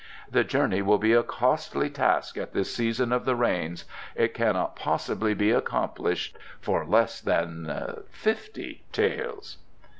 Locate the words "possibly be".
4.75-5.51